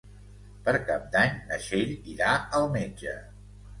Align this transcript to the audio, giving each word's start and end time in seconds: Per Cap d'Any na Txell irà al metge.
Per 0.67 0.73
Cap 0.87 1.05
d'Any 1.15 1.37
na 1.51 1.59
Txell 1.65 1.93
irà 2.15 2.33
al 2.61 2.67
metge. 2.79 3.15